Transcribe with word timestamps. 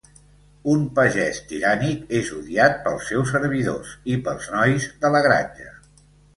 Un 0.71 0.79
pagès 0.99 1.41
tirànic 1.51 2.15
és 2.21 2.33
odiat 2.39 2.81
pels 2.87 3.11
seus 3.13 3.31
servidors 3.37 3.95
i 4.15 4.19
pels 4.31 4.51
nois 4.57 4.91
de 5.07 5.17
la 5.19 5.25
granja. 5.31 5.75